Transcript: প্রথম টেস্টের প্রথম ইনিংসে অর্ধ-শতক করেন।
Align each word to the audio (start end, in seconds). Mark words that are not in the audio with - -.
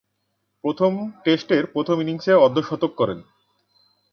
প্রথম 0.63 0.91
টেস্টের 1.23 1.63
প্রথম 1.65 1.97
ইনিংসে 2.01 2.33
অর্ধ-শতক 2.35 2.91
করেন। 2.95 3.19